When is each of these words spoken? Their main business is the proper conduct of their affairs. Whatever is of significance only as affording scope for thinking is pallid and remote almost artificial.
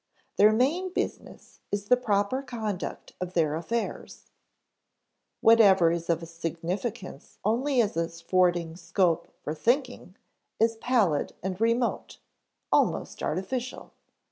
Their 0.37 0.51
main 0.51 0.89
business 0.91 1.59
is 1.71 1.85
the 1.87 1.95
proper 1.95 2.41
conduct 2.41 3.13
of 3.21 3.33
their 3.33 3.53
affairs. 3.53 4.31
Whatever 5.41 5.91
is 5.91 6.09
of 6.09 6.27
significance 6.27 7.37
only 7.45 7.79
as 7.81 7.95
affording 7.95 8.75
scope 8.77 9.27
for 9.43 9.53
thinking 9.53 10.15
is 10.59 10.75
pallid 10.77 11.33
and 11.43 11.61
remote 11.61 12.17
almost 12.71 13.21
artificial. 13.21 13.91